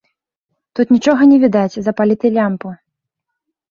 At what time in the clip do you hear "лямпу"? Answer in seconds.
2.39-2.77